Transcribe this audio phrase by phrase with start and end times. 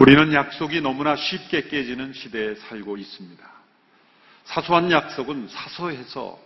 [0.00, 3.44] 우리는 약속이 너무나 쉽게 깨지는 시대에 살고 있습니다.
[4.44, 6.38] 사소한 약속은 사소해서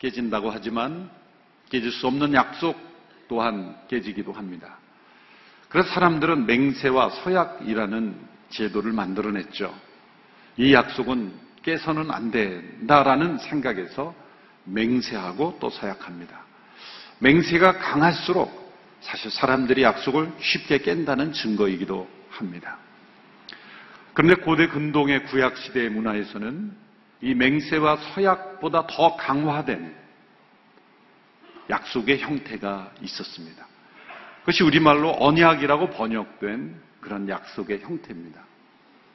[0.00, 1.08] 깨진다고 하지만
[1.70, 2.76] 깨질 수 없는 약속
[3.28, 4.78] 또한 깨지기도 합니다.
[5.68, 8.16] 그래서 사람들은 맹세와 서약이라는
[8.50, 9.72] 제도를 만들어냈죠.
[10.56, 14.12] 이 약속은 깨서는 안 된다라는 생각에서
[14.64, 16.36] 맹세하고 또 서약합니다.
[17.20, 22.78] 맹세가 강할수록 사실 사람들이 약속을 쉽게 깬다는 증거이기도 합니다.
[24.14, 26.72] 그런데 고대 근동의 구약 시대의 문화에서는
[27.22, 29.94] 이 맹세와 서약보다 더 강화된
[31.70, 33.66] 약속의 형태가 있었습니다.
[34.40, 38.42] 그것이 우리말로 언약이라고 번역된 그런 약속의 형태입니다.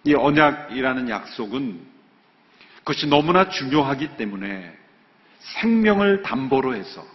[0.05, 1.81] 이 언약이라는 약속은
[2.79, 4.77] 그것이 너무나 중요하기 때문에
[5.39, 7.05] 생명을 담보로 해서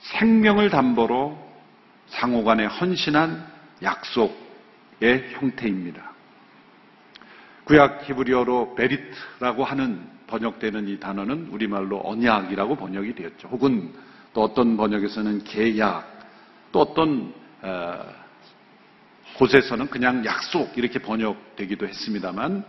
[0.00, 1.52] 생명을 담보로
[2.08, 3.46] 상호 간에 헌신한
[3.82, 4.41] 약속의
[5.02, 6.12] 형태입니다.
[7.64, 13.48] 구약 히브리어로 베리트라고 하는 번역되는 이 단어는 우리말로 언약이라고 번역이 되었죠.
[13.48, 13.92] 혹은
[14.32, 16.06] 또 어떤 번역에서는 계약,
[16.72, 18.04] 또 어떤 어,
[19.36, 22.64] 곳에서는 그냥 약속 이렇게 번역되기도 했습니다만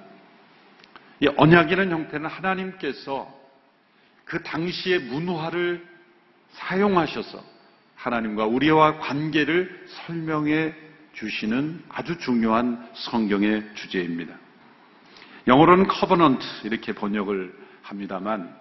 [1.21, 3.33] 이 언약이라는 형태는 하나님께서
[4.25, 5.85] 그 당시의 문화를
[6.51, 7.43] 사용하셔서
[7.95, 10.73] 하나님과 우리와 관계를 설명해
[11.13, 14.35] 주시는 아주 중요한 성경의 주제입니다.
[15.47, 18.55] 영어로는 covenant 이렇게 번역을 합니다만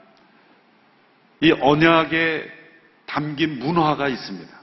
[1.40, 2.50] 이 언약에
[3.06, 4.62] 담긴 문화가 있습니다.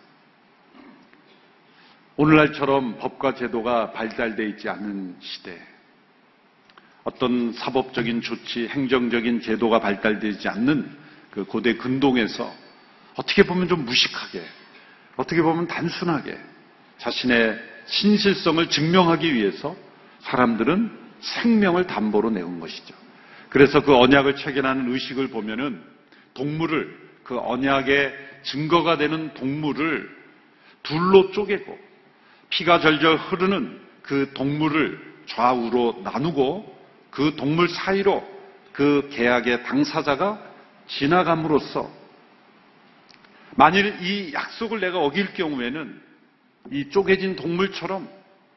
[2.17, 5.57] 오늘날처럼 법과 제도가 발달되어 있지 않은 시대,
[7.03, 10.97] 어떤 사법적인 조치, 행정적인 제도가 발달되지 않는
[11.31, 12.53] 그 고대 근동에서
[13.15, 14.43] 어떻게 보면 좀 무식하게
[15.15, 16.37] 어떻게 보면 단순하게
[16.97, 19.75] 자신의 신실성을 증명하기 위해서
[20.21, 20.91] 사람들은
[21.21, 22.95] 생명을 담보로 내온 것이죠.
[23.49, 25.81] 그래서 그 언약을 체결하는 의식을 보면은
[26.33, 28.13] 동물을 그 언약의
[28.43, 30.17] 증거가 되는 동물을
[30.83, 31.77] 둘로 쪼개고
[32.49, 36.77] 피가 절절 흐르는 그 동물을 좌우로 나누고
[37.11, 38.27] 그 동물 사이로
[38.71, 40.41] 그 계약의 당사자가
[40.87, 41.91] 지나감으로써
[43.55, 46.08] 만일 이 약속을 내가 어길 경우에는
[46.71, 48.07] 이 쪼개진 동물처럼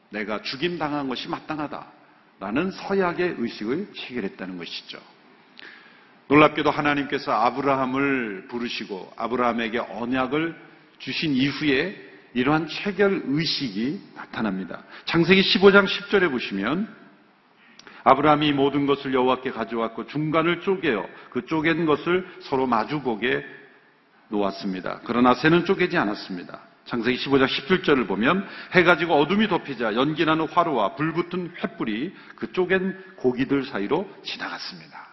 [0.09, 4.99] 내가 죽임 당한 것이 마땅하다라는 서약의 의식을 체결했다는 것이죠.
[6.27, 10.55] 놀랍게도 하나님께서 아브라함을 부르시고 아브라함에게 언약을
[10.99, 14.83] 주신 이후에 이러한 체결 의식이 나타납니다.
[15.05, 17.03] 창세기 15장 10절에 보시면
[18.03, 23.45] 아브라함이 모든 것을 여호와께 가져왔고 중간을 쪼개어 그 쪼갠 것을 서로 마주보게
[24.29, 25.01] 놓았습니다.
[25.05, 26.59] 그러나 새는 쪼개지 않았습니다.
[26.85, 33.65] 창세기 15장 17절을 보면 해가 지고 어둠이 덮이자 연기나는 화로와 불붙은 횃불이 그 쪼갠 고기들
[33.65, 35.07] 사이로 지나갔습니다.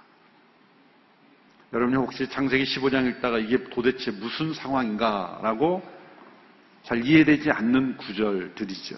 [1.72, 5.82] 여러분이 혹시 창세기 15장 읽다가 이게 도대체 무슨 상황인가라고
[6.82, 8.96] 잘 이해되지 않는 구절들이죠.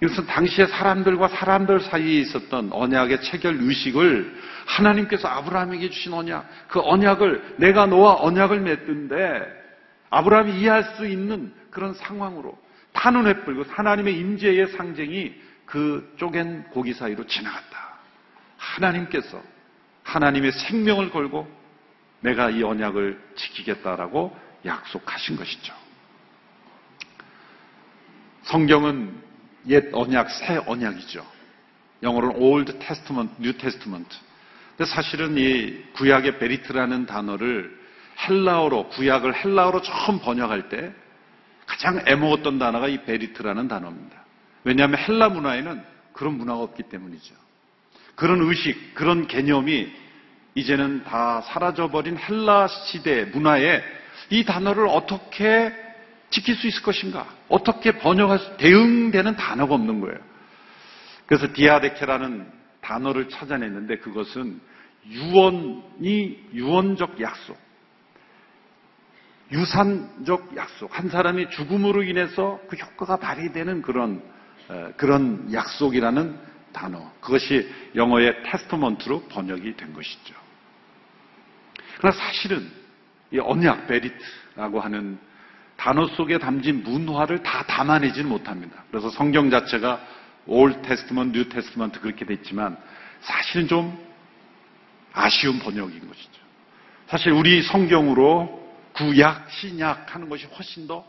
[0.00, 4.34] 이것은 당시에 사람들과 사람들 사이에 있었던 언약의 체결 의식을
[4.64, 9.57] 하나님께서 아브라함에게 주신 언약, 그 언약을 내가 너와 언약을 맺는데
[10.10, 12.58] 아브라함이 이해할 수 있는 그런 상황으로
[12.92, 15.34] 타는 횃불, 하나님의 임재의 상징이
[15.66, 17.98] 그 쪼갠 고기 사이로 지나갔다.
[18.56, 19.40] 하나님께서
[20.02, 21.48] 하나님의 생명을 걸고
[22.20, 25.74] 내가 이 언약을 지키겠다라고 약속하신 것이죠.
[28.42, 29.14] 성경은
[29.68, 31.24] 옛 언약, 새 언약이죠.
[32.02, 34.16] 영어로는 Old Testament, New Testament.
[34.76, 37.77] 근데 사실은 이 구약의 베리트라는 단어를
[38.26, 40.92] 헬라어로, 구약을 헬라어로 처음 번역할 때
[41.66, 44.24] 가장 애먹었던 단어가 이 베리트라는 단어입니다.
[44.64, 47.34] 왜냐하면 헬라 문화에는 그런 문화가 없기 때문이죠.
[48.14, 49.88] 그런 의식, 그런 개념이
[50.54, 53.82] 이제는 다 사라져버린 헬라 시대 문화에
[54.30, 55.72] 이 단어를 어떻게
[56.30, 57.26] 지킬 수 있을 것인가?
[57.48, 60.18] 어떻게 번역할 수, 대응되는 단어가 없는 거예요.
[61.26, 62.50] 그래서 디아데케라는
[62.80, 64.60] 단어를 찾아냈는데 그것은
[65.06, 67.56] 유언이 유언적 약속,
[69.50, 74.22] 유산적 약속, 한 사람이 죽음으로 인해서 그 효과가 발휘되는 그런
[74.96, 76.38] 그런 약속이라는
[76.72, 77.10] 단어.
[77.20, 80.34] 그것이 영어의 Testament로 번역이 된 것이죠.
[81.98, 82.70] 그러나 사실은
[83.32, 85.18] 이 언약 베리트라고 하는
[85.76, 88.84] 단어 속에 담긴 문화를 다 담아내지는 못합니다.
[88.90, 90.00] 그래서 성경 자체가
[90.46, 92.76] Old Testament, New Testament 그렇게 됐지만
[93.20, 93.98] 사실은 좀
[95.12, 96.42] 아쉬운 번역인 것이죠.
[97.06, 98.57] 사실 우리 성경으로
[98.98, 101.08] 구약, 신약 하는 것이 훨씬 더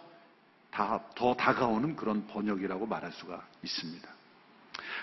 [0.69, 4.07] 다, 더 다가오는 그런 번역이라고 말할 수가 있습니다.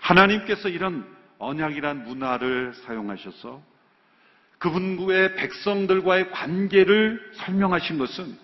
[0.03, 1.05] 하나님께서 이런
[1.39, 3.61] 언약이란 문화를 사용하셔서
[4.59, 8.39] 그분의 백성들과의 관계를 설명하신 것은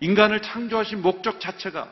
[0.00, 1.88] 인간을 창조하신 목적 자체가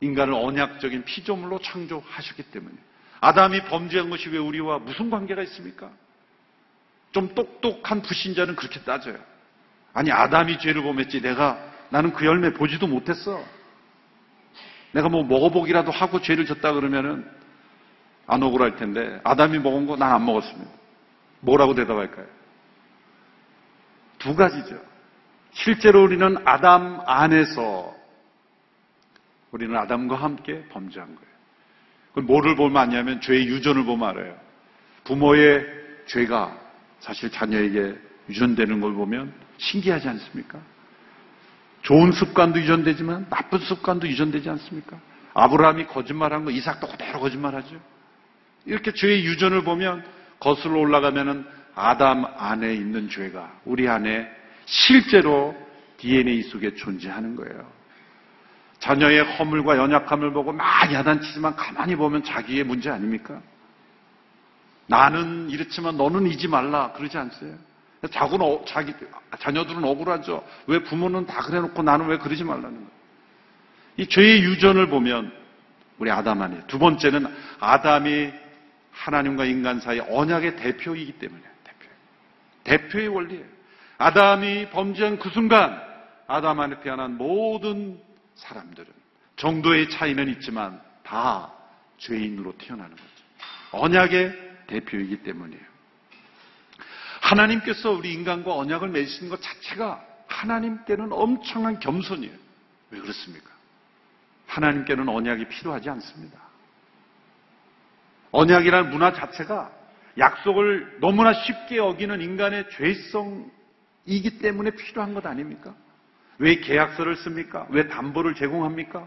[0.00, 2.74] 인간을 언약적인 피조물로 창조하셨기 때문에
[3.20, 5.90] 아담이 범죄한 것이 왜 우리와 무슨 관계가 있습니까?
[7.12, 9.35] 좀 똑똑한 불신자는 그렇게 따져요.
[9.96, 11.58] 아니 아담이 죄를 범했지 내가
[11.88, 13.42] 나는 그 열매 보지도 못했어.
[14.92, 17.26] 내가 뭐 먹어보기라도 하고 죄를 졌다 그러면은
[18.26, 20.70] 안 억울할 텐데 아담이 먹은 거 난 안 먹었습니다.
[21.40, 22.26] 뭐라고 대답할까요?
[24.18, 24.78] 두 가지죠.
[25.52, 27.94] 실제로 우리는 아담 안에서
[29.52, 31.30] 우리는 아담과 함께 범죄한 거예요.
[32.12, 34.36] 그럼 뭐를 보면 아냐면 죄의 유전을 보면 알아요.
[35.04, 35.64] 부모의
[36.04, 36.54] 죄가
[37.00, 37.96] 사실 자녀에게
[38.28, 40.58] 유전되는 걸 보면 신기하지 않습니까?
[41.82, 44.98] 좋은 습관도 유전되지만 나쁜 습관도 유전되지 않습니까?
[45.34, 47.80] 아브라함이 거짓말한 거 이삭도 그대로 거짓말하죠.
[48.64, 50.04] 이렇게 죄의 유전을 보면
[50.40, 54.28] 거슬러 올라가면은 아담 안에 있는 죄가 우리 안에
[54.64, 55.54] 실제로
[55.98, 57.70] DNA 속에 존재하는 거예요.
[58.78, 63.40] 자녀의 허물과 연약함을 보고 막 야단치지만 가만히 보면 자기의 문제 아닙니까?
[64.86, 67.54] 나는 이렇지만 너는 이지 말라 그러지 않으세요?
[68.08, 68.92] 자고는 어, 자기
[69.38, 70.44] 자녀들은 억울하죠.
[70.66, 72.90] 왜 부모는 다 그래놓고 나는 왜 그러지 말라는 거예요?
[73.98, 75.32] 이 죄의 유전을 보면
[75.98, 77.26] 우리 아담 안에 두 번째는
[77.60, 78.32] 아담이
[78.92, 81.90] 하나님과 인간 사이 언약의 대표이기 때문에 대표.
[82.64, 83.44] 대표의 원리예요.
[83.98, 85.80] 아담이 범죄한 그 순간
[86.26, 88.00] 아담 안에 태어난 모든
[88.34, 88.86] 사람들은
[89.36, 91.52] 정도의 차이는 있지만 다
[91.98, 93.08] 죄인으로 태어나는 거죠.
[93.72, 95.75] 언약의 대표이기 때문이에요.
[97.26, 102.34] 하나님께서 우리 인간과 언약을 맺으시는 것 자체가 하나님께는 엄청난 겸손이에요.
[102.90, 103.50] 왜 그렇습니까?
[104.46, 106.38] 하나님께는 언약이 필요하지 않습니다.
[108.30, 109.72] 언약이라는 문화 자체가
[110.18, 115.74] 약속을 너무나 쉽게 어기는 인간의 죄성이기 때문에 필요한 것 아닙니까?
[116.38, 117.66] 왜 계약서를 씁니까?
[117.70, 119.06] 왜 담보를 제공합니까?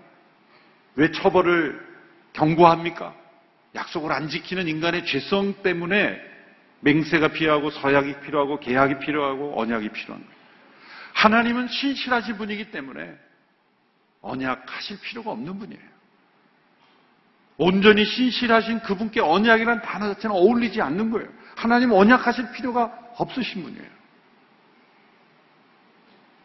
[0.96, 1.88] 왜 처벌을
[2.34, 3.16] 경고합니까?
[3.76, 6.20] 약속을 안 지키는 인간의 죄성 때문에
[6.82, 10.40] 맹세가 필요하고 서약이 필요하고 계약이 필요하고 언약이 필요한 거예요.
[11.14, 13.18] 하나님은 신실하신 분이기 때문에
[14.22, 15.90] 언약하실 필요가 없는 분이에요.
[17.58, 21.28] 온전히 신실하신 그분께 언약이라는 단어 자체는 어울리지 않는 거예요.
[21.56, 24.00] 하나님 언약하실 필요가 없으신 분이에요.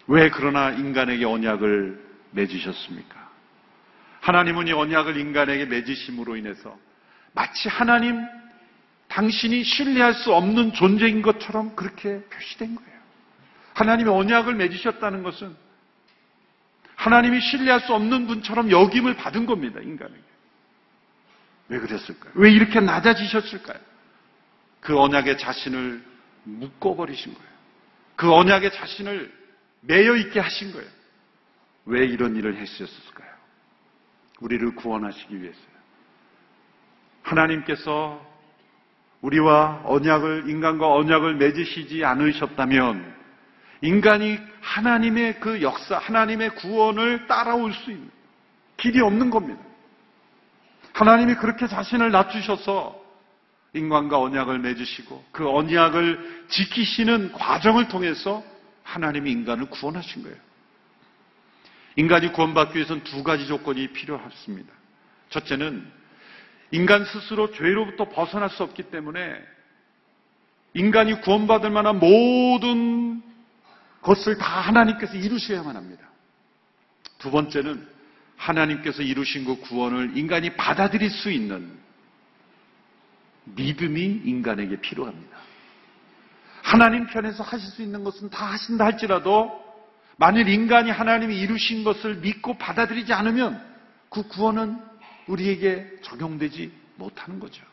[0.08, 3.31] 왜 그러나 인간에게 언약을 맺으셨습니까?
[4.20, 6.76] 하나님은 이 언약을 인간에게 맺으심으로 인해서
[7.32, 8.20] 마치 하나님
[9.14, 13.00] 당신이 신뢰할 수 없는 존재인 것처럼 그렇게 표시된 거예요.
[13.75, 15.55] 하나님이 언약을 맺으셨다는 것은
[16.96, 20.22] 하나님이 신뢰할 수 없는 분처럼 여김을 받은 겁니다, 인간에게.
[21.69, 22.32] 왜 그랬을까요?
[22.34, 23.78] 왜 이렇게 낮아지셨을까요?
[24.81, 26.05] 그 언약의 자신을
[26.43, 27.49] 묶어버리신 거예요.
[28.17, 29.32] 그 언약의 자신을
[29.82, 30.90] 매여 있게 하신 거예요.
[31.84, 33.31] 왜 이런 일을 했었을까요?
[34.40, 35.75] 우리를 구원하시기 위해서요.
[37.22, 38.33] 하나님께서
[39.25, 43.15] 우리와 언약을, 인간과 언약을 맺으시지 않으셨다면
[43.81, 48.10] 인간이 하나님의 그 역사, 하나님의 구원을 따라올 수 있는
[48.77, 49.60] 길이 없는 겁니다.
[50.93, 53.03] 하나님이 그렇게 자신을 낮추셔서
[53.72, 58.44] 인간과 언약을 맺으시고 그 언약을 지키시는 과정을 통해서
[58.82, 60.37] 하나님이 인간을 구원하신 거예요.
[61.96, 64.72] 인간이 구원받기 위해서는 두 가지 조건이 필요합니다.
[65.31, 65.91] 첫째는
[66.74, 69.40] 인간 스스로 죄로부터 벗어날 수 없기 때문에
[70.72, 73.22] 인간이 구원받을 만한 모든
[74.02, 76.04] 것을 다 하나님께서 이루셔야만 합니다.
[77.19, 77.86] 두 번째는
[78.36, 81.70] 하나님께서 이루신 그 구원을 인간이 받아들일 수 있는
[83.44, 85.38] 믿음이 인간에게 필요합니다.
[86.60, 89.62] 하나님 편에서 하실 수 있는 것은 다 하신다 할지라도
[90.16, 93.64] 만일 인간이 하나님이 이루신 것을 믿고 받아들이지 않으면
[94.08, 94.94] 그 구원은
[95.26, 97.64] 우리에게 적용되지 못하는 거죠.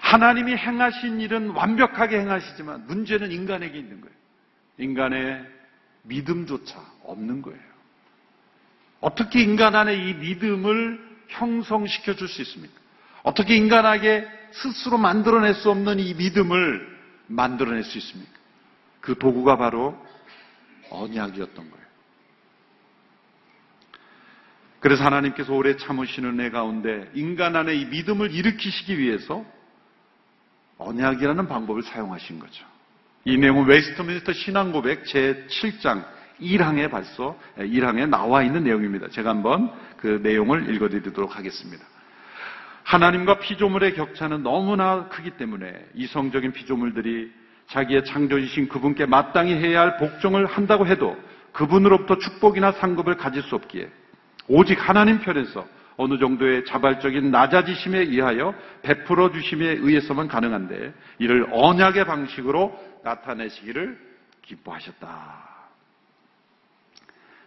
[0.00, 4.14] 하나님이 행하신 일은 완벽하게 행하시지만 문제는 인간에게 있는 거예요.
[4.78, 5.46] 인간의
[6.02, 7.60] 믿음조차 없는 거예요.
[9.00, 12.74] 어떻게 인간 안에 이 믿음을 형성시켜 줄 수 있습니까?
[13.22, 18.32] 어떻게 인간에게 스스로 만들어낼 수 없는 이 믿음을 만들어낼 수 있습니까?
[19.00, 20.02] 그 도구가 바로
[20.90, 21.87] 언약이었던 거예요.
[24.80, 29.44] 그래서 하나님께서 오래 참으시는 은혜 가운데 인간 안에 이 믿음을 일으키시기 위해서
[30.78, 32.64] 언약이라는 방법을 사용하신 거죠.
[33.24, 36.04] 이 내용은 웨스트민스터 신앙고백 제7장
[36.40, 39.08] 1항에 벌써 1항에 나와 있는 내용입니다.
[39.08, 41.84] 제가 한번 그 내용을 읽어드리도록 하겠습니다.
[42.84, 47.30] 하나님과 피조물의 격차는 너무나 크기 때문에 이성적인 피조물들이
[47.66, 51.16] 자기의 창조이신 그분께 마땅히 해야 할 복종을 한다고 해도
[51.52, 53.90] 그분으로부터 축복이나 상급을 가질 수 없기에
[54.48, 62.78] 오직 하나님 편에서 어느 정도의 자발적인 낮아지심에 의하여 베풀어 주심에 의해서만 가능한데 이를 언약의 방식으로
[63.02, 63.98] 나타내시기를
[64.42, 65.48] 기뻐하셨다.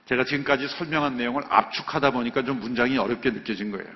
[0.05, 3.89] 제가 지금까지 설명한 내용을 압축하다 보니까 좀 문장이 어렵게 느껴진 거예요.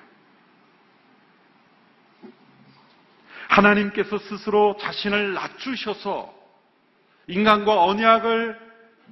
[3.48, 6.34] 하나님께서 스스로 자신을 낮추셔서
[7.26, 8.58] 인간과 언약을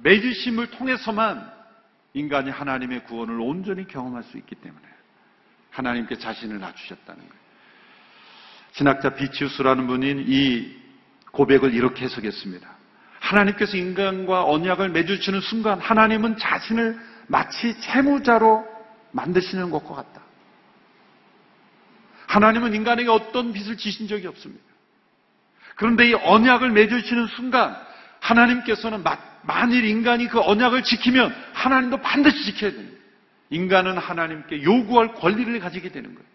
[0.01, 1.54] 맺으심을 통해서만
[2.15, 4.83] 인간이 하나님의 구원을 온전히 경험할 수 있기 때문에
[5.69, 7.45] 하나님께 자신을 낮추셨다는 거예요.
[8.71, 10.81] 신학자 비치우스라는 분이 이
[11.31, 12.67] 고백을 이렇게 해석했습니다.
[13.19, 18.65] 하나님께서 인간과 언약을 맺으시는 순간 하나님은 자신을 마치 채무자로
[19.11, 20.21] 만드시는 것과 같다.
[22.27, 24.63] 하나님은 인간에게 어떤 빚을 지신 적이 없습니다.
[25.75, 27.75] 그런데 이 언약을 맺으시는 순간
[28.21, 29.03] 하나님께서는
[29.47, 32.95] 만일 인간이 그 언약을 지키면 하나님도 반드시 지켜야 됩니다.
[33.49, 36.27] 인간은 하나님께 요구할 권리를 가지게 되는 거예요.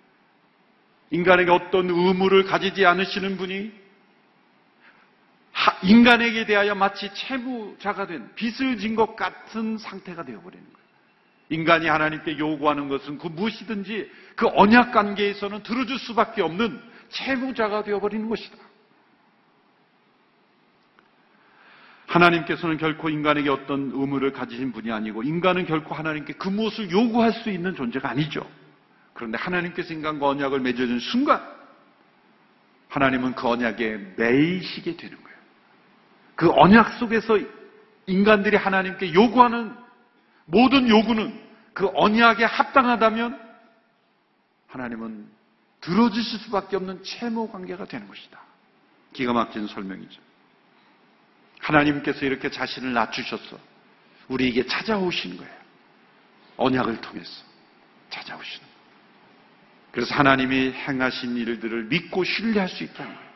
[1.10, 3.72] 인간에게 어떤 의무를 가지지 않으시는 분이
[5.82, 10.80] 인간에게 대하여 마치 채무자가 된 빚을 진 것 같은 상태가 되어버리는 거예요.
[11.48, 18.56] 인간이 하나님께 요구하는 것은 그 무엇이든지 그 언약 관계에서는 들어줄 수밖에 없는 채무자가 되어버리는 것이다.
[22.10, 27.50] 하나님께서는 결코 인간에게 어떤 의무를 가지신 분이 아니고 인간은 결코 하나님께 그 무엇을 요구할 수
[27.50, 28.44] 있는 존재가 아니죠.
[29.14, 31.40] 그런데 하나님께서 인간과 언약을 맺어준 순간
[32.88, 35.38] 하나님은 그 언약에 매이시게 되는 거예요.
[36.34, 37.38] 그 언약 속에서
[38.06, 39.72] 인간들이 하나님께 요구하는
[40.46, 41.40] 모든 요구는
[41.74, 43.38] 그 언약에 합당하다면
[44.66, 45.28] 하나님은
[45.80, 48.40] 들어주실 수밖에 없는 채무 관계가 되는 것이다.
[49.12, 50.29] 기가 막힌 설명이죠.
[51.60, 53.58] 하나님께서 이렇게 자신을 낮추셔서
[54.28, 55.52] 우리에게 찾아오시는 거예요.
[56.56, 57.30] 언약을 통해서
[58.10, 58.80] 찾아오시는 거예요.
[59.92, 63.30] 그래서 하나님이 행하신 일들을 믿고 신뢰할 수 있다는 거예요.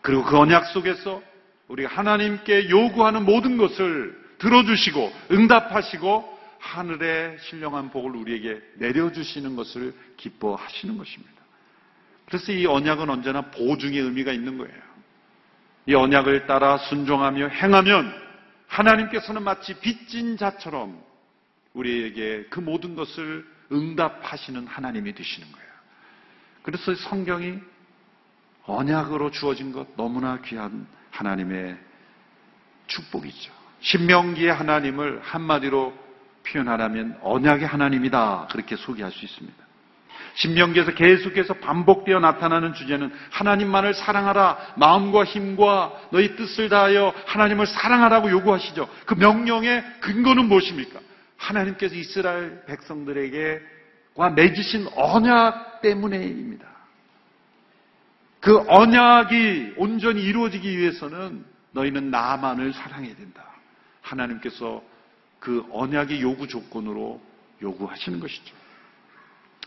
[0.00, 1.22] 그리고 그 언약 속에서
[1.68, 11.34] 우리가 하나님께 요구하는 모든 것을 들어주시고 응답하시고 하늘의 신령한 복을 우리에게 내려주시는 것을 기뻐하시는 것입니다.
[12.26, 14.87] 그래서 이 언약은 언제나 보증의 의미가 있는 거예요.
[15.88, 18.14] 이 언약을 따라 순종하며 행하면
[18.66, 21.02] 하나님께서는 마치 빚진 자처럼
[21.72, 25.68] 우리에게 그 모든 것을 응답하시는 하나님이 되시는 거예요.
[26.62, 27.58] 그래서 성경이
[28.64, 31.78] 언약으로 주어진 것 너무나 귀한 하나님의
[32.86, 33.50] 축복이죠.
[33.80, 35.94] 신명기의 하나님을 한마디로
[36.46, 38.48] 표현하라면 언약의 하나님이다.
[38.50, 39.67] 그렇게 소개할 수 있습니다.
[40.38, 44.74] 신명기에서 계속해서 반복되어 나타나는 주제는 하나님만을 사랑하라.
[44.76, 48.88] 마음과 힘과 너희 뜻을 다하여 하나님을 사랑하라고 요구하시죠.
[49.04, 51.00] 그 명령의 근거는 무엇입니까?
[51.36, 53.60] 하나님께서 이스라엘 백성들에게
[54.14, 56.66] 와 맺으신 언약 때문에입니다.
[58.40, 63.44] 그 언약이 온전히 이루어지기 위해서는 너희는 나만을 사랑해야 된다.
[64.02, 64.82] 하나님께서
[65.40, 67.20] 그 언약의 요구 조건으로
[67.60, 68.57] 요구하시는 것이죠.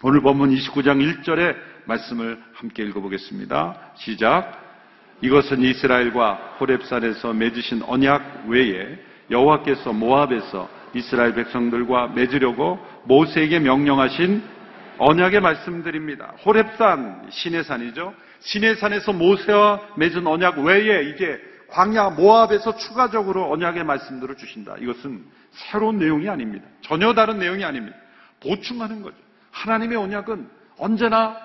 [0.04, 1.56] 오늘 본문 29장 1절의
[1.86, 3.92] 말씀을 함께 읽어보겠습니다.
[3.98, 4.60] 시작.
[5.22, 8.98] 이것은 이스라엘과 호렙산에서 맺으신 언약 외에
[9.30, 14.42] 여호와께서 모압에서 이스라엘 백성들과 맺으려고 모세에게 명령하신
[14.98, 16.34] 언약의 말씀드립니다.
[16.44, 18.16] 호렙산 신의 산이죠.
[18.40, 21.40] 신의 산에서 모세와 맺은 언약 외에 이제
[21.70, 24.78] 광야 모압에서 추가적으로 언약의 말씀들을 주신다.
[24.80, 26.66] 이것은 새로운 내용이 아닙니다.
[26.82, 27.96] 전혀 다른 내용이 아닙니다.
[28.42, 29.31] 보충하는 거죠.
[29.52, 31.38] 하나님의 언약은 언제나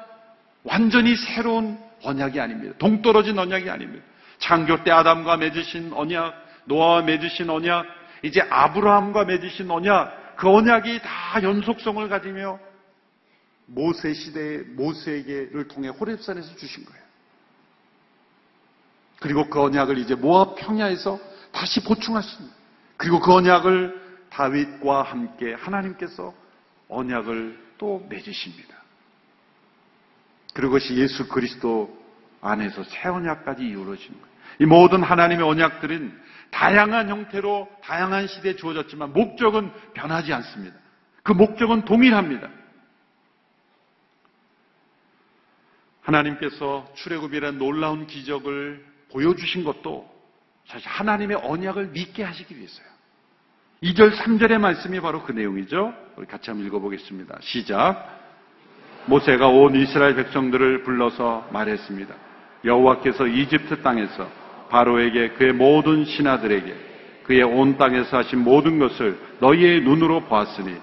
[0.64, 2.74] 완전히 새로운 언약이 아닙니다.
[2.78, 4.04] 동떨어진 언약이 아닙니다.
[4.38, 6.34] 창조 때 아담과 맺으신 언약,
[6.64, 7.86] 노아와 맺으신 언약,
[8.22, 12.58] 이제 아브라함과 맺으신 언약, 그 언약이 다 연속성을 가지며
[13.66, 17.02] 모세 시대의 모세에게를 통해 호렙산에서 주신 거예요.
[19.20, 21.18] 그리고 그 언약을 이제 모압 평야에서
[21.52, 22.54] 다시 보충하십니다.
[22.96, 26.34] 그리고 그 언약을 다윗과 함께 하나님께서
[26.88, 28.74] 언약을 또 맺으십니다.
[30.54, 31.96] 그것이 예수 그리스도
[32.40, 34.36] 안에서 새 언약까지 이루어진 거예요.
[34.60, 40.76] 이 모든 하나님의 언약들은 다양한 형태로 다양한 시대에 주어졌지만 목적은 변하지 않습니다.
[41.22, 42.48] 그 목적은 동일합니다.
[46.00, 50.08] 하나님께서 출애굽이라는 놀라운 기적을 보여주신 것도
[50.66, 52.86] 사실 하나님의 언약을 믿게 하시기 위해서요.
[53.86, 55.94] 2절, 3절의 말씀이 바로 그 내용이죠.
[56.16, 57.38] 우리 같이 한번 읽어보겠습니다.
[57.40, 58.16] 시작.
[59.06, 62.14] 모세가 온 이스라엘 백성들을 불러서 말했습니다.
[62.64, 64.28] 여호와께서 이집트 땅에서
[64.70, 66.74] 바로에게 그의 모든 신하들에게
[67.24, 70.74] 그의 온 땅에서 하신 모든 것을 너희의 눈으로 보았으니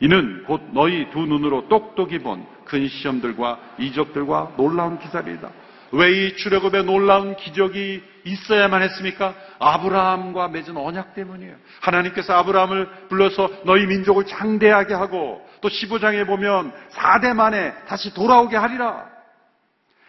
[0.00, 5.50] 이는 곧 너희 두 눈으로 똑똑히 본 큰 시험들과 이적들과 놀라운 기사리이다.
[5.92, 9.34] 왜 이 출애굽의 놀라운 기적이 있어야만 했습니까?
[9.58, 11.56] 아브라함과 맺은 언약 때문이에요.
[11.80, 19.08] 하나님께서 아브라함을 불러서 너희 민족을 장대하게 하고 또 15장에 보면 4대 만에 다시 돌아오게 하리라.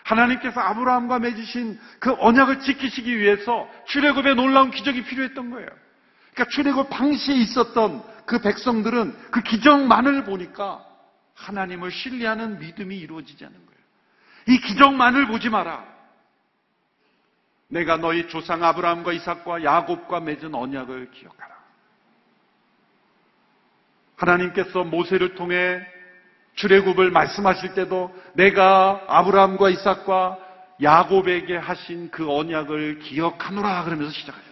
[0.03, 5.67] 하나님께서 아브라함과 맺으신 그 언약을 지키시기 위해서 출애굽의 놀라운 기적이 필요했던 거예요.
[6.33, 10.83] 그러니까 출애굽 당시에 있었던 그 백성들은 그 기적만을 보니까
[11.35, 13.70] 하나님을 신뢰하는 믿음이 이루어지지 않은 거예요.
[14.51, 15.85] 이 기적만을 보지 마라.
[17.69, 21.55] 내가 너희 조상 아브라함과 이삭과 야곱과 맺은 언약을 기억하라.
[24.17, 25.79] 하나님께서 모세를 통해
[26.55, 30.37] 출애굽을 말씀하실 때도 내가 아브라함과 이삭과
[30.81, 34.51] 야곱에게 하신 그 언약을 기억하노라 그러면서 시작하셨어요.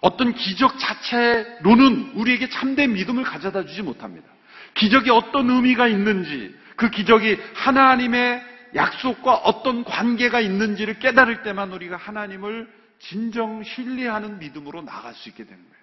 [0.00, 4.26] 어떤 기적 자체로는 우리에게 참된 믿음을 가져다 주지 못합니다.
[4.72, 8.42] 기적이 어떤 의미가 있는지, 그 기적이 하나님의
[8.74, 15.58] 약속과 어떤 관계가 있는지를 깨달을 때만 우리가 하나님을 진정 신뢰하는 믿음으로 나갈 수 있게 되는
[15.58, 15.74] 거예요.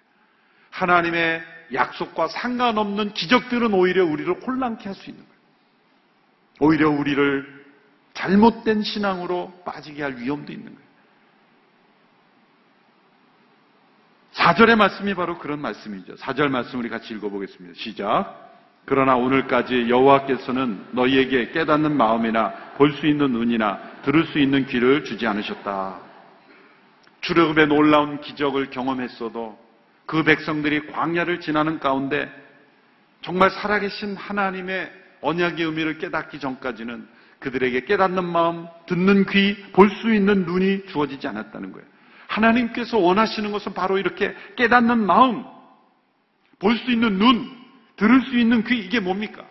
[0.70, 5.32] 하나님의 약속과 상관없는 기적들은 오히려 우리를 혼란케 할 수 있는 거예요.
[6.60, 7.62] 오히려 우리를
[8.14, 10.82] 잘못된 신앙으로 빠지게 할 위험도 있는 거예요.
[14.34, 16.16] 4절의 말씀이 바로 그런 말씀이죠.
[16.16, 17.78] 4절 말씀 우리 같이 읽어보겠습니다.
[17.78, 18.51] 시작.
[18.84, 25.26] 그러나 오늘까지 여호와께서는 너희에게 깨닫는 마음이나 볼 수 있는 눈이나 들을 수 있는 귀를 주지
[25.26, 25.98] 않으셨다.
[27.20, 29.56] 출애굽의 놀라운 기적을 경험했어도
[30.06, 32.28] 그 백성들이 광야를 지나는 가운데
[33.20, 37.06] 정말 살아계신 하나님의 언약의 의미를 깨닫기 전까지는
[37.38, 41.86] 그들에게 깨닫는 마음, 듣는 귀, 볼 수 있는 눈이 주어지지 않았다는 거예요.
[42.26, 45.44] 하나님께서 원하시는 것은 바로 이렇게 깨닫는 마음,
[46.58, 47.61] 볼 수 있는 눈,
[48.02, 49.44] 들을 수 있는 귀 이게 뭡니까?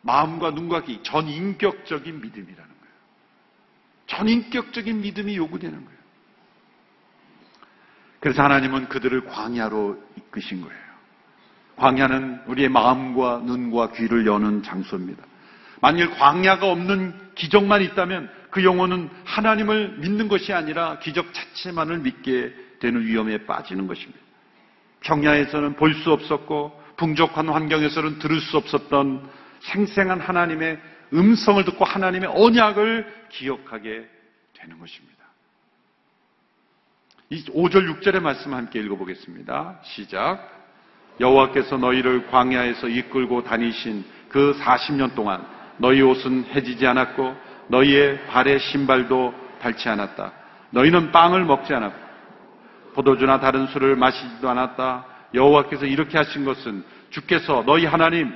[0.00, 2.94] 마음과 눈과 귀 전인격적인 믿음이라는 거예요.
[4.06, 5.98] 전인격적인 믿음이 요구되는 거예요.
[8.18, 10.86] 그래서 하나님은 그들을 광야로 이끄신 거예요.
[11.76, 15.22] 광야는 우리의 마음과 눈과 귀를 여는 장소입니다.
[15.82, 23.02] 만일 광야가 없는 기적만 있다면 그 영혼은 하나님을 믿는 것이 아니라 기적 자체만을 믿게 되는
[23.04, 24.18] 위험에 빠지는 것입니다.
[25.00, 29.28] 평야에서는 볼 수 없었고 풍족한 환경에서는 들을 수 없었던
[29.60, 30.80] 생생한 하나님의
[31.12, 34.08] 음성을 듣고 하나님의 언약을 기억하게
[34.54, 35.16] 되는 것입니다.
[37.30, 39.80] 이 5절 6절의 말씀 함께 읽어보겠습니다.
[39.82, 40.56] 시작.
[41.18, 45.44] 여호와께서 너희를 광야에서 이끌고 다니신 그 40년 동안
[45.78, 47.34] 너희 옷은 해지지 않았고
[47.68, 50.32] 너희의 발의 신발도 닳지 않았다.
[50.70, 52.06] 너희는 빵을 먹지 않았고
[52.94, 55.15] 포도주나 다른 술을 마시지도 않았다.
[55.34, 58.32] 여호와께서 이렇게 하신 것은 주께서 너희 하나님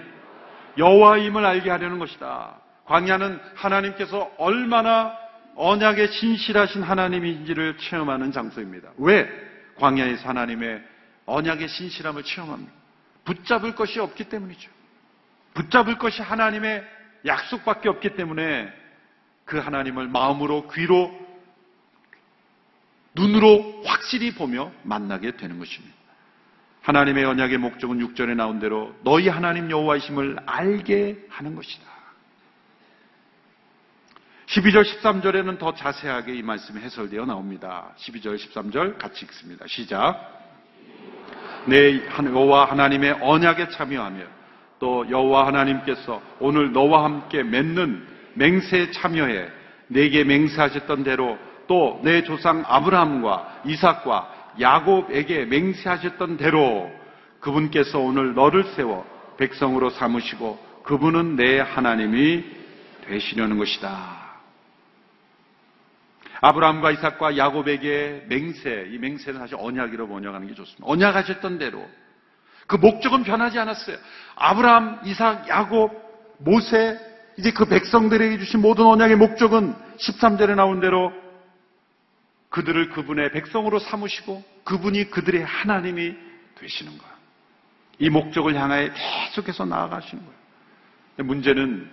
[0.78, 2.56] 여호와임을 알게 하려는 것이다.
[2.84, 5.16] 광야는 하나님께서 얼마나
[5.56, 8.90] 언약에 신실하신 하나님인지를 체험하는 장소입니다.
[8.98, 9.28] 왜
[9.76, 10.82] 광야에서 하나님의
[11.26, 12.72] 언약의 신실함을 체험합니까?
[13.24, 14.70] 붙잡을 것이 없기 때문이죠.
[15.54, 16.84] 붙잡을 것이 하나님의
[17.26, 18.72] 약속밖에 없기 때문에
[19.44, 21.12] 그 하나님을 마음으로 귀로
[23.14, 25.99] 눈으로 확실히 보며 만나게 되는 것입니다.
[26.82, 31.84] 하나님의 언약의 목적은 6절에 나온 대로 너희 하나님 여호와이심을 알게 하는 것이다.
[34.46, 37.94] 12절 13절에는 더 자세하게 이 말씀이 해설되어 나옵니다.
[37.98, 39.64] 12절 13절 같이 읽습니다.
[39.68, 40.38] 시작.
[41.66, 44.24] 내 여호와 하나님의 언약에 참여하며
[44.80, 49.48] 또 여호와 하나님께서 오늘 너와 함께 맺는 맹세에 참여해
[49.88, 51.38] 내게 맹세하셨던 대로
[51.70, 56.90] 또 내 조상 아브라함과 이삭과 야곱에게 맹세하셨던 대로
[57.40, 59.06] 그분께서 오늘 너를 세워
[59.38, 62.44] 백성으로 삼으시고 그분은 내 하나님이
[63.06, 64.20] 되시려는 것이다.
[66.42, 70.86] 아브라함과 이삭과 야곱에게 맹세, 이 맹세는 사실 언약이로 번역하는 게 좋습니다.
[70.86, 71.86] 언약하셨던 대로
[72.66, 73.96] 그 목적은 변하지 않았어요.
[74.36, 76.98] 아브라함, 이삭, 야곱, 모세,
[77.36, 81.12] 이제 그 백성들에게 주신 모든 언약의 목적은 13절에 나온 대로
[82.50, 86.14] 그들을 그분의 백성으로 삼으시고 그분이 그들의 하나님이
[86.56, 87.10] 되시는 거야.
[87.98, 90.40] 이 목적을 향하여 계속해서 나아가시는 거예요.
[91.26, 91.90] 문제는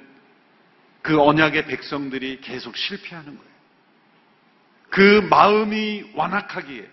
[1.02, 3.58] 그 언약의 백성들이 계속 실패하는 거예요.
[4.90, 6.88] 그 마음이 완악하기에,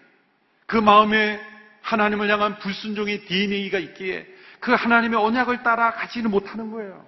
[0.67, 1.41] 그 마음에
[1.83, 4.27] 하나님을 향한 불순종의 DNA가 있기에
[4.61, 7.05] 그 하나님의 언약을 따라 가지는 못하는 거예요.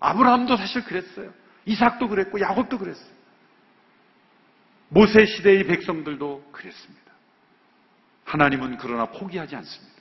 [0.00, 1.32] 아브라함도 사실 그랬어요.
[1.64, 3.15] 이삭도 그랬고 야곱도 그랬어요.
[4.88, 7.12] 모세 시대의 백성들도 그랬습니다.
[8.24, 9.96] 하나님은 그러나 포기하지 않습니다.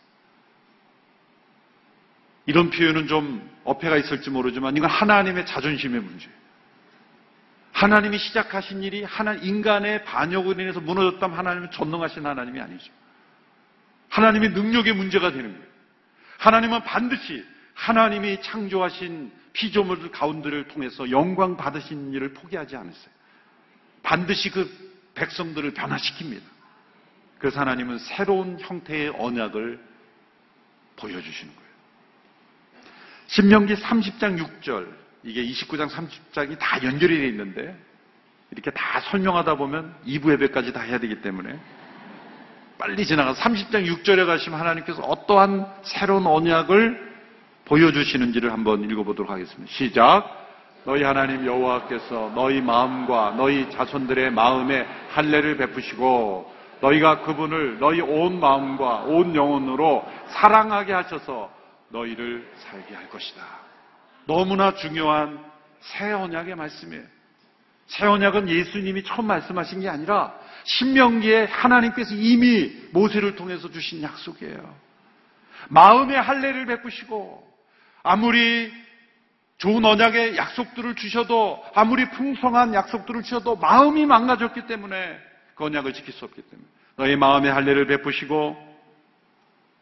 [2.47, 6.35] 이런 표현은 좀 어폐가 있을지 모르지만 이건 하나님의 자존심의 문제예요.
[7.71, 12.91] 하나님이 시작하신 일이 하나 인간의 반역으로 인해서 무너졌다면 하나님은 전능하신 하나님이 아니죠.
[14.09, 15.67] 하나님의 능력의 문제가 되는 거예요.
[16.37, 17.43] 하나님은 반드시
[17.73, 23.14] 하나님이 창조하신 피조물 가운데를 통해서 영광 받으신 일을 포기하지 않았어요.
[24.05, 24.69] 반드시 그
[25.15, 26.41] 백성들을 변화시킵니다.
[27.39, 29.79] 그래서 하나님은 새로운 형태의 언약을
[30.95, 31.69] 보여주시는 거예요.
[33.27, 34.87] 신명기 30장 6절,
[35.23, 37.75] 이게 29장 30장이 다 연결이 되어 있는데,
[38.51, 41.59] 이렇게 다 설명하다 보면 2부 예배까지 다 해야 되기 때문에,
[42.77, 47.15] 빨리 지나가 30장 6절에 가시면 하나님께서 어떠한 새로운 언약을
[47.65, 49.71] 보여주시는지를 한번 읽어보도록 하겠습니다.
[49.73, 50.44] 시작.
[50.85, 59.05] 너희 하나님 여호와께서 너희 마음과 너희 자손들의 마음에 할례를 베푸시고 너희가 그분을 너희 온 마음과
[59.05, 61.51] 온 영혼으로 사랑하게 하셔서
[61.89, 63.41] 너희를 살게 할 것이다.
[64.25, 65.43] 너무나 중요한
[65.79, 67.03] 새 언약의 말씀이에요.
[67.87, 74.75] 새 언약은 예수님이 처음 말씀하신 게 아니라 신명기에 하나님께서 이미 모세를 통해서 주신 약속이에요.
[75.69, 77.43] 마음의 할례를 베푸시고
[78.03, 78.71] 아무리
[79.57, 85.17] 좋은 언약의 약속들을 주셔도 아무리 풍성한 약속들을 주셔도 마음이 망가졌기 때문에
[85.55, 88.75] 그 언약을 지킬 수 없기 때문에 너희 마음의 할례를 베푸시고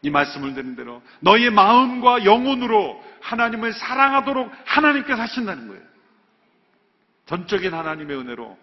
[0.04, 5.82] 이 말씀을 드린 대로 너희의 마음과 영혼으로 하나님을 사랑하도록 하나님께서 하신다는 거예요.
[7.26, 8.58] 전적인 하나님의 은혜로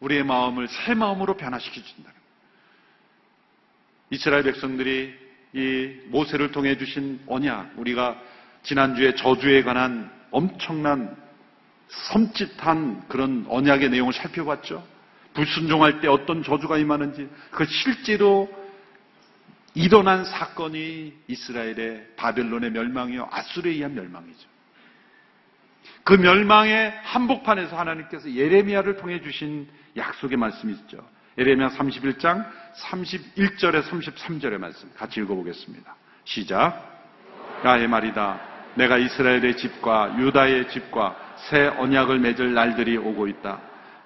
[0.00, 2.22] 우리의 마음을 새 마음으로 변화시켜 준다는 거예요.
[4.10, 5.18] 이스라엘 백성들이
[5.54, 8.20] 이 모세를 통해 주신 언약, 우리가
[8.62, 11.16] 지난주에 저주에 관한 엄청난
[11.88, 14.86] 섬찟한 그런 언약의 내용을 살펴봤죠.
[15.34, 18.50] 불순종할 때 어떤 저주가 임하는지 그 실제로
[19.74, 24.52] 일어난 사건이 이스라엘의 바벨론의 멸망이요 아수르에 의한 멸망이죠.
[26.04, 30.98] 그 멸망의 한복판에서 하나님께서 예레미야를 통해 주신 약속의 말씀이 있죠.
[31.38, 32.46] 예레미야 31장
[32.76, 35.94] 31절에 33절의 말씀 같이 읽어보겠습니다.
[36.24, 36.90] 시작.
[37.64, 38.51] 야의 말이다.
[38.74, 43.58] 내가 이스라엘의 집과 유다의 집과 새 언약을 맺을 날들이 오고 있다.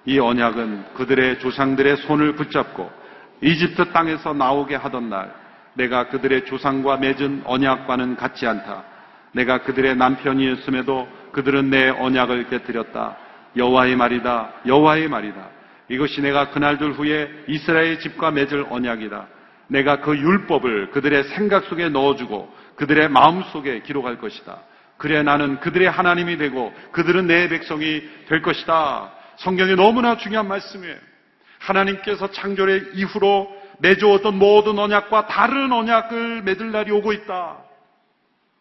[0.05, 2.89] 이 언약은 그들의 조상들의 손을 붙잡고
[3.41, 5.33] 이집트 땅에서 나오게 하던 날
[5.73, 8.83] 내가 그들의 조상과 맺은 언약과는 같지 않다.
[9.33, 13.17] 내가 그들의 남편이었음에도 그들은 내 언약을 깨뜨렸다.
[13.55, 14.53] 여호와의 말이다.
[14.65, 15.49] 여호와의 말이다.
[15.89, 19.27] 이것이 내가 그날들 후에 이스라엘 집과 맺을 언약이다.
[19.67, 24.61] 내가 그 율법을 그들의 생각 속에 넣어주고 그들의 마음 속에 기록할 것이다.
[24.97, 29.11] 그래 나는 그들의 하나님이 되고 그들은 내 백성이 될 것이다.
[29.37, 30.95] 성경이 너무나 중요한 말씀이에요.
[31.59, 37.63] 하나님께서 창조의 이후로 맺어왔던 모든 언약과 다른 언약을 맺을 날이 오고 있다.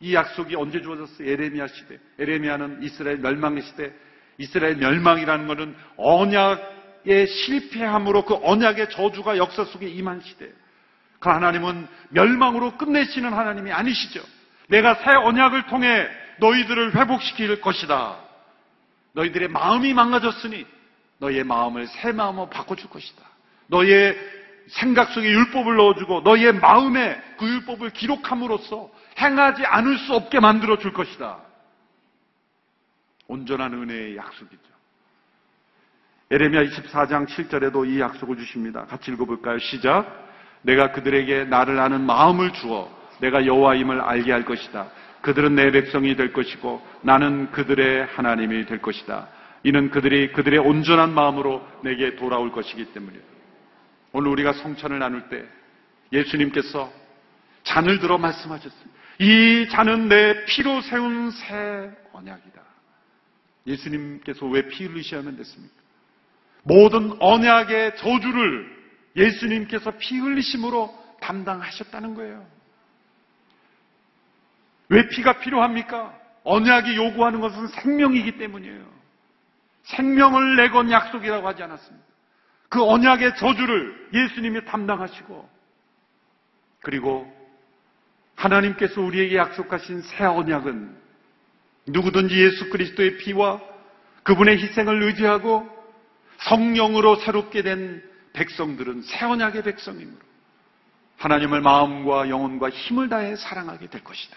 [0.01, 1.29] 이 약속이 언제 주어졌어요?
[1.29, 1.99] 에레미야 시대.
[2.19, 3.93] 에레미야는 이스라엘 멸망의 시대.
[4.39, 10.51] 이스라엘 멸망이라는 것은 언약의 실패함으로 그 언약의 저주가 역사 속에 임한 시대.
[11.27, 14.23] 그 하나님은 멸망으로 끝내시는 하나님이 아니시죠.
[14.69, 16.09] 내가 새 언약을 통해
[16.39, 18.17] 너희들을 회복시킬 것이다.
[19.12, 20.65] 너희들의 마음이 망가졌으니
[21.19, 23.25] 너희의 마음을 새 마음으로 바꿔줄 것이다.
[23.67, 24.17] 너희의
[24.69, 30.93] 생각 속에 율법을 넣어주고 너희의 마음에 그 율법을 기록함으로써 행하지 않을 수 없게 만들어 줄
[30.93, 31.39] 것이다.
[33.27, 34.62] 온전한 은혜의 약속이죠.
[36.31, 38.85] 에레미야 24장 7절에도 이 약속을 주십니다.
[38.85, 39.59] 같이 읽어볼까요?
[39.59, 40.26] 시작.
[40.67, 44.89] 내가 그들에게 나를 아는 마음을 주어 내가 여호와임을 알게 할 것이다.
[45.23, 49.29] 그들은 내 백성이 될 것이고 나는 그들의 하나님이 될 것이다.
[49.63, 53.25] 이는 그들이 그들의 온전한 마음으로 내게 돌아올 것이기 때문이다.
[54.13, 55.45] 오늘 우리가 성찬을 나눌 때
[56.13, 56.93] 예수님께서
[57.63, 58.97] 잔을 들어 말씀하셨습니다.
[59.21, 62.61] 이 잔은 내 피로 세운 새 언약이다.
[63.67, 65.75] 예수님께서 왜 피 흘리셔야 하면 됐습니까?
[66.65, 68.76] 모든 언약의 저주를
[69.17, 72.47] 예수님께서 피 흘리심으로 담당하셨다는 거예요.
[74.89, 76.15] 왜 피가 필요합니까?
[76.45, 78.97] 언약이 요구하는 것은 생명이기 때문이에요.
[79.85, 82.07] 생명을 내건 약속이라고 하지 않았습니다.
[82.69, 85.49] 그 언약의 저주를 예수님이 담당하시고
[86.83, 87.33] 그리고
[88.35, 90.97] 하나님께서 우리에게 약속하신 새 언약은
[91.87, 93.61] 누구든지 예수 그리스도의 피와
[94.25, 95.69] 그분의 희생을 의지하고
[96.39, 98.03] 성령으로 새롭게 된
[98.37, 100.18] 백성들은 새 언약의 백성이므로
[101.16, 104.37] 하나님을 마음과 영혼과 힘을 다해 사랑하게 될 것이다.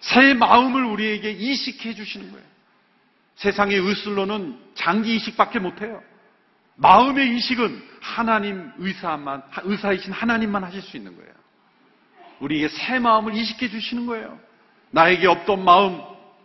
[0.00, 2.46] 새 마음을 우리에게 이식해 주시는 거예요.
[3.36, 6.02] 세상의 의술로는 장기 이식밖에 못해요.
[6.76, 11.32] 마음의 이식은 하나님 의사만, 의사이신 하나님만 하실 수 있는 거예요.
[12.40, 14.38] 우리에게 새 마음을 이식해 주시는 거예요.
[14.90, 16.00] 나에게 없던 마음,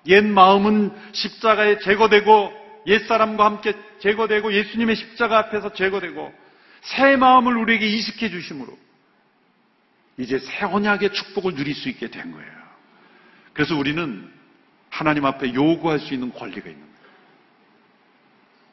[0.07, 6.33] 옛 마음은 십자가에 제거되고 옛사람과 함께 제거되고 예수님의 십자가 앞에서 제거되고
[6.81, 8.77] 새 마음을 우리에게 이식해 주심으로
[10.17, 12.51] 이제 새 언약의 축복을 누릴 수 있게 된 거예요.
[13.53, 14.31] 그래서 우리는
[14.89, 16.93] 하나님 앞에 요구할 수 있는 권리가 있는 거예요.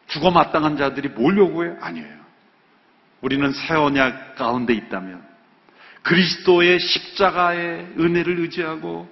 [0.08, 1.78] 죽어 마땅한 자들이 뭘 요구해요?
[1.80, 2.20] 아니에요.
[3.20, 5.26] 우리는 새 언약 가운데 있다면
[6.02, 9.08] 그리스도의 십자가의 은혜를 의지하고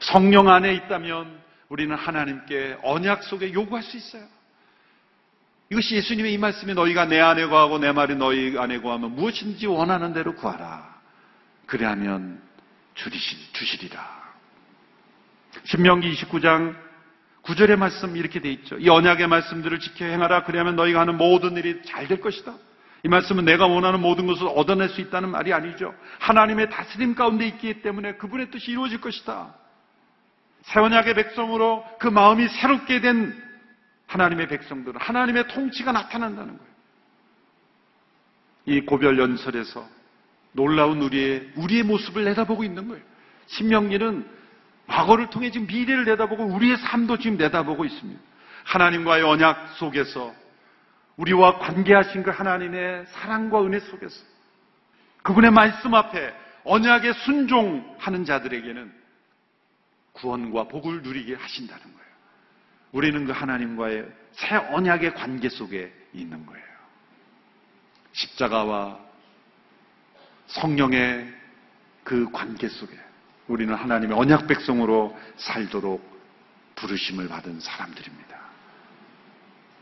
[0.00, 4.24] 성령 안에 있다면 우리는 하나님께 언약 속에 요구할 수 있어요.
[5.72, 10.12] 이것이 예수님의 이 말씀이 너희가 내 안에 거하고 내 말이 너희 안에 거하면 무엇인지 원하는
[10.12, 11.00] 대로 구하라.
[11.64, 12.42] 그래하면
[12.94, 14.22] 주시리라.
[15.64, 16.76] 신명기 29장
[17.44, 18.76] 9절의 말씀 이렇게 돼 있죠.
[18.78, 20.44] 이 언약의 말씀들을 지켜 행하라.
[20.44, 22.52] 그래야면 너희가 하는 모든 일이 잘 될 것이다.
[23.04, 25.94] 이 말씀은 내가 원하는 모든 것을 얻어낼 수 있다는 말이 아니죠.
[26.18, 29.54] 하나님의 다스림 가운데 있기 때문에 그분의 뜻이 이루어질 것이다.
[30.64, 33.51] 새 언약의 백성으로 그 마음이 새롭게 된
[34.12, 36.72] 하나님의 백성들은 하나님의 통치가 나타난다는 거예요.
[38.66, 39.86] 이 고별 연설에서
[40.52, 43.02] 놀라운 우리의 우리의 모습을 내다보고 있는 거예요.
[43.46, 44.28] 신명기는
[44.86, 48.20] 과거를 통해 지금 미래를 내다보고 우리의 삶도 지금 내다보고 있습니다.
[48.64, 50.34] 하나님과의 언약 속에서
[51.16, 54.24] 우리와 관계하신 그 하나님의 사랑과 은혜 속에서
[55.22, 58.92] 그분의 말씀 앞에 언약에 순종하는 자들에게는
[60.12, 62.11] 구원과 복을 누리게 하신다는 거예요.
[62.92, 66.64] 우리는 그 하나님과의 새 언약의 관계 속에 있는 거예요.
[68.12, 68.98] 십자가와
[70.46, 71.32] 성령의
[72.04, 72.96] 그 관계 속에
[73.48, 76.12] 우리는 하나님의 언약 백성으로 살도록
[76.74, 78.38] 부르심을 받은 사람들입니다.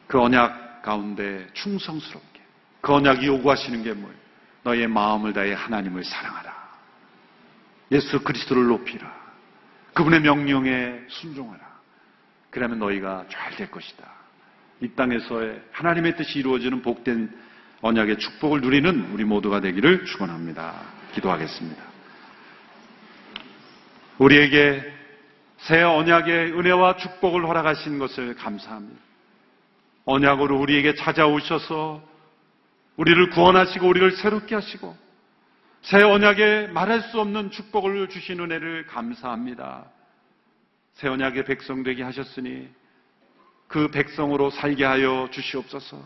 [0.06, 2.40] 그 언약 가운데 충성스럽게
[2.80, 4.18] 그 언약이 요구하시는 게 뭐예요?
[4.62, 6.70] 너의 마음을 다해 하나님을 사랑하라.
[7.92, 9.20] 예수 그리스도를 높이라.
[9.94, 11.69] 그분의 명령에 순종하라.
[12.50, 14.04] 그러면 너희가 잘 될 것이다.
[14.80, 17.30] 이 땅에서의 하나님의 뜻이 이루어지는 복된
[17.82, 20.74] 언약의 축복을 누리는 우리 모두가 되기를 축원합니다.
[21.12, 21.82] 기도하겠습니다.
[24.18, 24.92] 우리에게
[25.58, 29.00] 새 언약의 은혜와 축복을 허락하신 것을 감사합니다.
[30.06, 32.02] 언약으로 우리에게 찾아오셔서
[32.96, 34.96] 우리를 구원하시고 우리를 새롭게 하시고
[35.82, 39.84] 새 언약에 말할 수 없는 축복을 주신 은혜를 감사합니다.
[41.00, 42.68] 새 언약의 백성 되게 하셨으니
[43.68, 45.98] 그 백성으로 살게 하여 주시옵소서.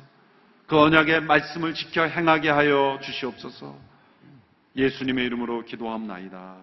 [0.68, 3.76] 그 언약의 말씀을 지켜 행하게 하여 주시옵소서.
[4.76, 6.56] 예수님의 이름으로 기도합나이다.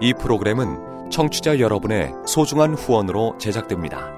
[0.00, 4.17] 이 프로그램은 청취자 여러분의 소중한 후원으로 제작됩니다.